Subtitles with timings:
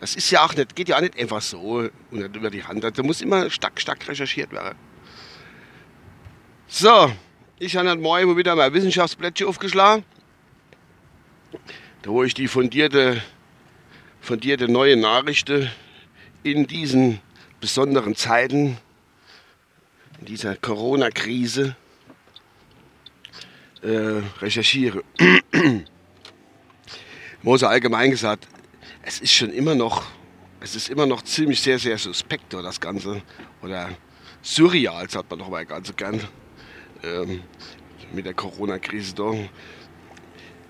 [0.00, 2.82] Das ist ja auch nicht, geht ja auch nicht einfach so und über die Hand.
[2.82, 4.78] Da muss immer stark, stark recherchiert werden.
[6.66, 7.12] So,
[7.58, 10.02] ich habe heute Morgen wieder mein Wissenschaftsblättchen aufgeschlagen
[12.02, 13.22] da wo ich die fundierte,
[14.20, 15.70] fundierte neue Nachrichten
[16.42, 17.20] in diesen
[17.60, 18.78] besonderen Zeiten,
[20.18, 21.76] in dieser Corona-Krise
[23.82, 25.02] äh, recherchiere.
[27.42, 28.46] Mose allgemein gesagt,
[29.02, 30.04] es ist schon immer noch,
[30.60, 33.22] es ist immer noch ziemlich sehr, sehr suspekt, das Ganze.
[33.62, 33.90] Oder
[34.42, 36.20] surreal, sagt man doch mal ganz gern.
[37.02, 37.42] Ähm,
[38.12, 39.32] mit der Corona-Krise da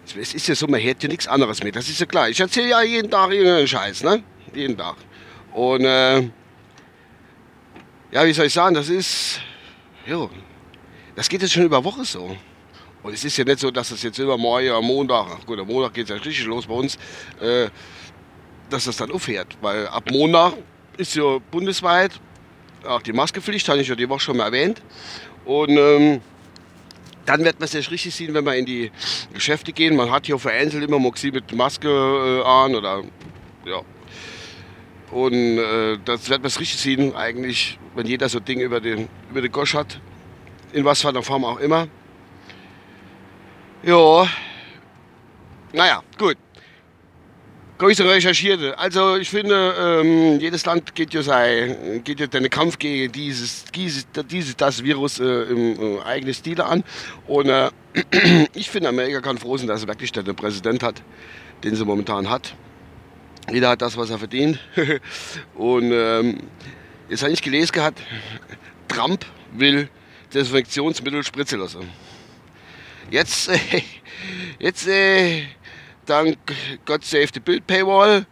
[0.05, 1.73] es ist ja so, man hört ja nichts anderes mehr.
[1.73, 2.29] Das ist ja klar.
[2.29, 4.23] Ich erzähle ja jeden Tag irgendeinen Scheiß, ne?
[4.55, 4.97] Jeden Tag.
[5.53, 6.21] Und äh,
[8.11, 9.41] ja, wie soll ich sagen, das ist,
[10.07, 10.29] ja,
[11.15, 12.37] das geht jetzt schon über Woche so.
[13.03, 15.59] Und es ist ja nicht so, dass das jetzt immer morgen am Montag, ach gut,
[15.59, 16.97] am Montag geht es ja richtig los bei uns,
[17.41, 17.69] äh,
[18.71, 19.57] dass das dann aufhört.
[19.61, 20.55] Weil ab Montag
[20.97, 22.13] ist ja bundesweit
[22.85, 24.83] auch die Maskepflicht, habe ich ja die Woche schon mal erwähnt.
[25.45, 26.21] Und ähm,
[27.27, 28.91] dann wird man es richtig sehen, wenn wir in die
[29.33, 29.97] Geschäfte gehen.
[29.97, 33.03] Man hat hier vereinzelt immer Moxie mit Maske äh, an oder
[33.65, 33.83] ja.
[35.11, 38.81] Und äh, das wird man es richtig sehen, eigentlich, wenn jeder so ein Ding über
[38.81, 40.01] den, über den Gosch hat.
[40.73, 41.87] In was für einer Form auch immer.
[43.83, 44.27] Ja.
[45.73, 46.37] Naja, gut
[47.83, 48.79] größere recherchierte.
[48.79, 53.65] Also ich finde, ähm, jedes Land geht ja, sein, geht ja den Kampf gegen dieses,
[53.75, 56.85] dieses, dieses das Virus äh, im äh, eigenen Stil an.
[57.27, 57.71] Und äh,
[58.55, 61.03] ich finde, Amerika kann froh sein, dass er wirklich den Präsident hat,
[61.65, 62.55] den sie momentan hat.
[63.53, 64.61] Jeder hat das, was er verdient.
[65.55, 66.39] Und ähm,
[67.09, 68.01] jetzt habe ich gelesen gehabt,
[68.87, 69.89] Trump will
[70.33, 71.91] Desinfektionsmittel spritzen lassen.
[73.11, 73.59] Jetzt, äh,
[74.61, 75.43] jetzt äh,
[76.07, 76.37] dank
[76.85, 78.27] God Save the Bild Paywall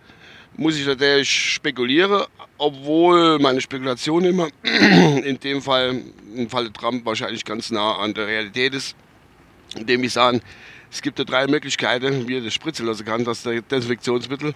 [0.57, 2.25] muss ich natürlich spekulieren,
[2.59, 6.03] obwohl meine Spekulation immer in dem Fall,
[6.37, 8.95] im Falle Trump, wahrscheinlich ganz nah an der Realität ist,
[9.77, 10.41] indem ich sage,
[10.91, 14.55] es gibt ja drei Möglichkeiten, wie er das spritzen lassen kann, das Desinfektionsmittel.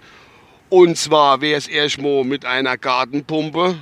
[0.69, 3.77] Und zwar wäre es erstmal mit einer Gartenpumpe,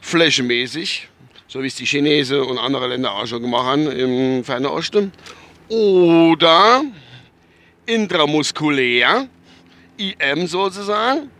[0.00, 1.08] flächenmäßig,
[1.48, 5.12] so wie es die Chinesen und andere Länder auch schon gemacht haben im Fernen Osten.
[5.68, 6.82] Oder
[7.88, 9.28] intramuskulär,
[9.96, 11.30] IM sozusagen,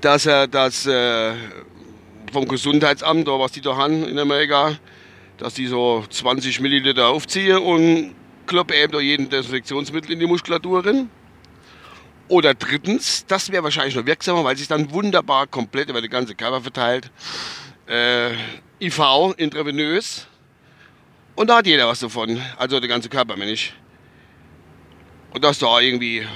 [0.00, 1.34] dass er das äh,
[2.32, 4.78] vom Gesundheitsamt oder was die da haben in Amerika,
[5.36, 8.14] dass die so 20 Milliliter aufziehen und
[8.46, 11.10] kloppen eben da jeden Desinfektionsmittel in die Muskulatur rein.
[12.28, 16.36] Oder drittens, das wäre wahrscheinlich noch wirksamer, weil sich dann wunderbar komplett über den ganzen
[16.36, 17.10] Körper verteilt.
[17.88, 18.30] Äh,
[18.80, 20.28] IV, intravenös.
[21.34, 22.40] Und da hat jeder was davon.
[22.56, 23.74] Also der ganze Körper, meine ich.
[25.32, 26.26] Und dass da irgendwie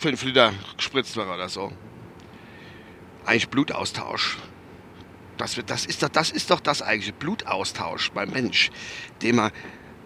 [0.00, 1.72] 5 Liter gespritzt wird oder so.
[3.24, 4.38] Eigentlich Blutaustausch.
[5.38, 8.70] Das, wird, das, ist doch, das ist doch das eigentliche Blutaustausch beim Mensch,
[9.22, 9.52] dem er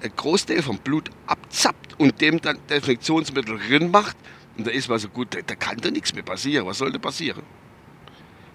[0.03, 4.17] ein Großteil vom Blut abzappt und dem dann Desinfektionsmittel drin macht.
[4.57, 6.67] Und da ist man so gut, da, da kann doch nichts mehr passieren.
[6.67, 7.43] Was soll denn passieren?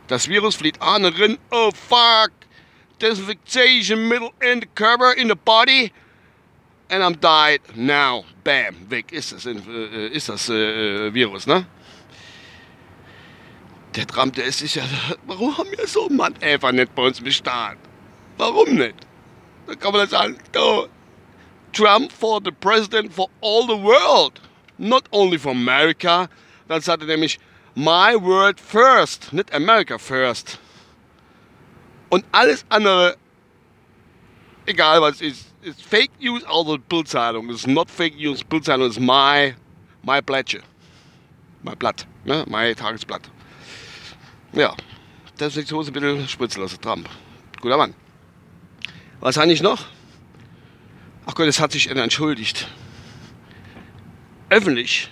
[0.08, 1.38] Das Virus flieht an und rein.
[1.52, 2.32] Oh fuck!
[3.02, 5.92] Desinfektion middle in the cover in the body
[6.90, 8.26] and I'm died now.
[8.44, 11.66] Bam, weg ist das, äh, ist das äh, Virus, ne?
[13.96, 14.84] Der Trump, der ist sicher,
[15.26, 17.78] warum haben wir so einen Mann einfach nicht bei uns im Staat?
[18.38, 18.96] Warum nicht?
[19.68, 20.88] Da kann man dann sagen, oh,
[21.72, 24.40] Trump for the president for all the world,
[24.78, 26.30] not only for America.
[26.68, 27.40] Dann sagt er nämlich,
[27.74, 30.60] my word first, nicht America first.
[32.10, 33.18] Und alles andere,
[34.66, 37.50] egal was ist, it's fake news, also Bildzeitung.
[37.50, 39.56] It's not fake news, Bildzeitung ist my,
[40.04, 40.62] my Blättchen.
[41.64, 42.46] My Blatt, ne?
[42.48, 43.30] My Tagesblatt.
[44.54, 44.76] Ja,
[45.40, 47.10] deswegen so ein bisschen spritzen lassen, Trump.
[47.60, 47.96] Guter Mann.
[49.20, 49.86] Was habe ich noch?
[51.26, 52.68] Ach Gott, es hat sich entschuldigt.
[54.50, 55.10] öffentlich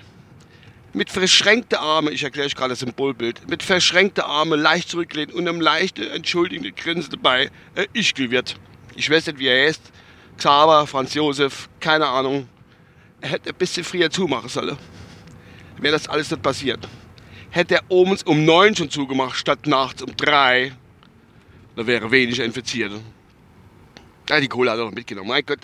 [0.94, 5.48] mit verschränkten Armen, ich erkläre euch gerade das Symbolbild, mit verschränkten Armen leicht zurücklehnt und
[5.48, 8.58] einem leichten, entschuldigende Grinsen dabei, äh, ich wird.
[8.96, 9.92] Ich weiß nicht, wie er heißt.
[10.38, 12.48] Xaver, Franz Josef, keine Ahnung.
[13.22, 14.78] Er hätte ein bisschen früher zumachen sollen.
[15.78, 16.88] Wäre das alles nicht passiert.
[17.50, 20.74] Hätte er oben um neun schon zugemacht, statt nachts um drei,
[21.76, 22.92] da wäre weniger infiziert.
[24.30, 25.30] Ja, die Kohle hat er noch mitgenommen.
[25.30, 25.60] Mein Gott,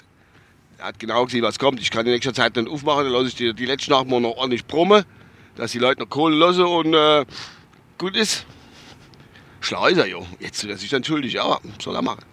[0.77, 1.79] er hat genau gesehen, was kommt.
[1.79, 4.37] Ich kann in nächster Zeit dann aufmachen, dann lasse ich die, die letzten Nacht noch
[4.37, 5.03] ordentlich brummen
[5.59, 7.25] dass die Leute noch Kohle lassen und äh,
[7.97, 8.45] gut ist.
[9.59, 10.25] Schlau ist er, jo.
[10.39, 12.23] Jetzt ist er sich dann aber soll er machen.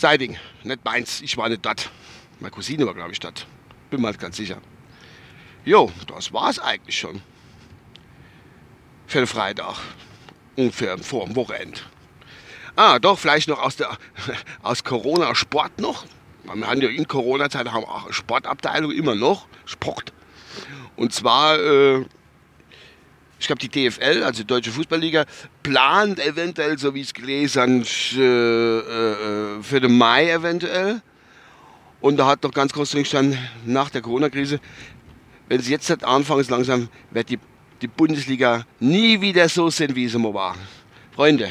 [0.00, 1.90] Seiding, nicht meins, ich war nicht dort.
[2.38, 3.46] Meine Cousine war, glaube ich, dort.
[3.90, 4.56] Bin mal ganz sicher.
[5.66, 7.20] Jo, das war's eigentlich schon.
[9.06, 9.76] Für den Freitag.
[10.56, 11.80] Und für, vor dem Wochenende.
[12.76, 13.90] Ah, doch, vielleicht noch aus, der,
[14.62, 16.06] aus Corona-Sport noch.
[16.44, 19.48] Wir haben ja in Corona-Zeit auch eine Sportabteilung immer noch.
[19.66, 20.14] Sport.
[20.96, 22.06] Und zwar, äh,
[23.40, 25.24] ich glaube, die DFL, also die Deutsche Fußballliga,
[25.62, 27.86] plant eventuell, so wie ich es gelesen habe,
[28.22, 31.00] äh, äh, für den Mai eventuell.
[32.02, 34.60] Und da hat doch ganz groß drin gestanden, nach der Corona-Krise,
[35.48, 37.38] wenn sie jetzt anfangen, langsam, wird die,
[37.80, 40.56] die Bundesliga nie wieder so sein, wie sie mal war.
[41.14, 41.50] Freunde,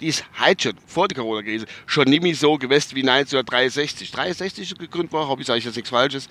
[0.00, 4.10] die ist heute schon, vor der Corona-Krise, schon nicht mehr so gewesen wie 1963.
[4.10, 6.28] 63 gegründet war, habe ich sage jetzt nichts Falsches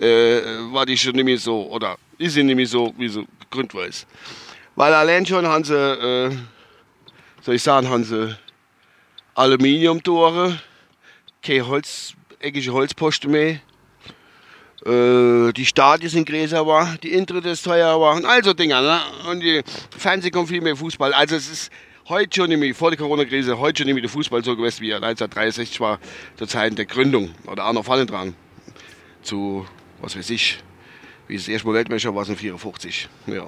[0.00, 3.26] äh, war die schon nicht mehr so, oder ist sie nicht mehr so, wie sie
[3.50, 3.88] gegründet war.
[4.76, 6.30] Weil allein schon haben sie, äh,
[7.42, 8.36] soll ich sagen, haben sie
[9.34, 10.60] Aluminiumtore,
[11.42, 13.60] keine Holz, eckige Holzposten mehr.
[14.86, 18.80] Äh, die Stadien sind größer war, die Intritte ist teuer war und all so Dinge.
[18.80, 19.00] Ne?
[19.28, 19.62] Und die
[19.96, 21.12] Fernsehen kommt viel mehr Fußball.
[21.12, 21.72] Also es ist
[22.08, 24.96] heute schon nämlich vor der Corona-Krise, heute schon nämlich der Fußball so gewesen, wie er
[24.96, 25.98] 1963 war,
[26.36, 28.34] zur Zeit der Gründung oder auch noch vorne dran.
[29.22, 29.66] Zu
[30.00, 30.60] was weiß ich,
[31.30, 33.08] wie das erste Mal Weltmeister war es in 54.
[33.28, 33.46] Ja.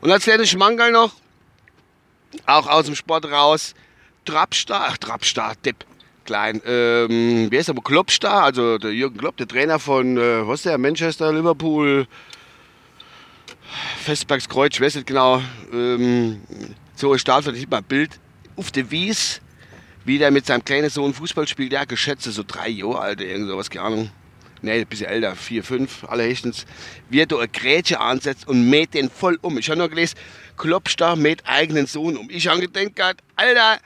[0.00, 1.12] Und als kleiner Schmankerl noch,
[2.46, 3.74] auch aus dem Sport raus,
[4.24, 5.84] Trapstar, ach Trapstar, Depp,
[6.24, 10.60] klein, ähm, wie heißt der, Kloppstar, also der Jürgen Klopp, der Trainer von, äh, was
[10.60, 12.06] ist der, Manchester, Liverpool,
[14.04, 15.42] Festbergs Kreuz, ich weiß nicht genau,
[15.72, 16.42] ähm,
[16.94, 18.20] so ein Start, ich mal ein Bild
[18.54, 19.40] auf der Wies,
[20.04, 23.48] wie der mit seinem kleinen Sohn Fußball spielt, der geschätzt so drei Jahre alt, irgend
[23.48, 24.10] sowas, keine Ahnung
[24.62, 26.64] ne, ein bisschen älter, vier, fünf, allerhöchstens,
[27.08, 29.58] wie er da eine Grätsche ansetzt und mäht den voll um.
[29.58, 30.16] Ich habe noch gelesen,
[30.56, 32.30] Klopstar mäht eigenen Sohn um.
[32.30, 33.78] Ich habe gedacht, Alter,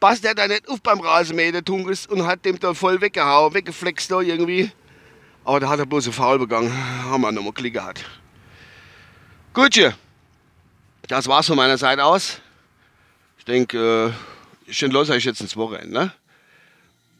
[0.00, 3.54] passt der da nicht auf beim Rasenmähen, der Tungus, und hat dem da voll weggehauen,
[3.54, 4.70] weggeflext da irgendwie.
[5.44, 6.72] Aber da hat er bloß einen Foul begangen.
[7.04, 8.04] Haben wir nochmal Klick gehabt.
[9.52, 9.78] Gut,
[11.06, 12.40] das war's von meiner Seite aus.
[13.38, 14.14] Ich denke,
[14.68, 15.92] äh, schön los euch jetzt ins Wochenende.
[15.92, 16.12] Ne?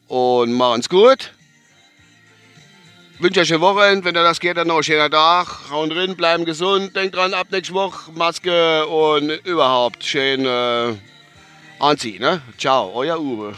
[0.07, 1.31] Und machen's gut
[3.19, 5.47] wünsche euch eine Woche, wenn ihr das geht, dann noch einen schönen Tag.
[5.69, 6.95] Hauen drin, bleiben gesund.
[6.95, 10.93] Denkt dran, ab nächste Woche Maske und überhaupt schön äh,
[11.79, 12.21] anziehen.
[12.21, 12.41] Ne?
[12.57, 13.55] Ciao, euer Uwe.